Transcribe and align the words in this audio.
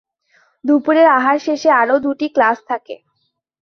দুপুরের 0.63 1.07
আহার 1.17 1.37
শেষে 1.45 1.69
আরও 1.81 1.95
দুটি 2.05 2.27
ক্লাস 2.35 2.57
থাকে। 2.69 2.95